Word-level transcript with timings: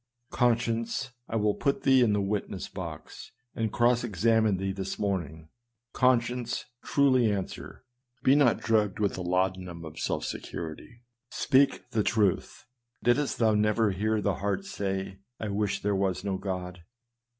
Conscience, 0.31 1.11
I 1.29 1.35
will 1.35 1.53
put 1.53 1.83
thee 1.83 2.01
in 2.01 2.11
the 2.13 2.23
witness 2.23 2.67
box, 2.67 3.33
and 3.53 3.71
cross 3.71 4.03
examine 4.03 4.57
thee 4.57 4.71
this 4.71 4.97
morning! 4.97 5.49
Conscience, 5.93 6.65
truly 6.83 7.31
answer! 7.31 7.83
be 8.23 8.33
not 8.33 8.59
drugged 8.59 8.97
with 8.99 9.13
the 9.13 9.21
laudanum 9.21 9.85
of 9.85 9.99
self 9.99 10.25
security! 10.25 11.03
speak 11.29 11.91
the 11.91 12.01
truth! 12.01 12.65
Didst 13.03 13.37
thou 13.37 13.53
never 13.53 13.91
hear 13.91 14.21
the 14.21 14.37
heart 14.37 14.65
say," 14.65 15.19
I 15.39 15.49
wish 15.49 15.83
there 15.83 15.95
were 15.95 16.15
no 16.23 16.39
God 16.39 16.81